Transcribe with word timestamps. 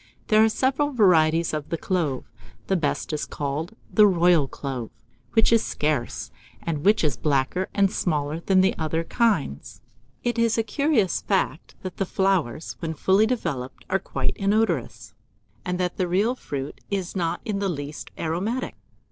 There 0.29 0.43
are 0.43 0.49
several 0.49 0.89
varieties 0.91 1.53
of 1.53 1.69
the 1.69 1.77
clove; 1.77 2.25
the 2.65 2.75
best 2.75 3.13
is 3.13 3.27
called 3.27 3.75
the 3.93 4.07
royal 4.07 4.47
clove, 4.47 4.89
which 5.33 5.53
is 5.53 5.63
scarce, 5.63 6.31
and 6.59 6.83
which 6.83 7.03
is 7.03 7.17
blacker 7.17 7.67
and 7.75 7.91
smaller 7.91 8.39
than 8.39 8.61
the 8.61 8.75
other 8.79 9.03
kinds. 9.03 9.83
It 10.23 10.39
is 10.39 10.57
a 10.57 10.63
curious 10.63 11.21
fact, 11.21 11.75
that 11.83 11.97
the 11.97 12.07
flowers, 12.07 12.77
when 12.79 12.95
fully 12.95 13.27
developed, 13.27 13.85
are 13.91 13.99
quite 13.99 14.35
inodorous, 14.37 15.13
and 15.63 15.79
that 15.79 15.97
the 15.97 16.07
real 16.07 16.33
fruit 16.33 16.81
is 16.89 17.15
not 17.15 17.39
in 17.45 17.59
the 17.59 17.69
least 17.69 18.09
aromatic. 18.17 18.73